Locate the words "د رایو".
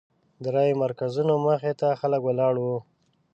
0.43-0.79